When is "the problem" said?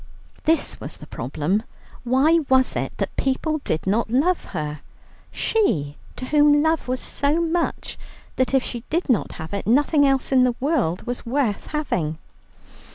0.97-1.61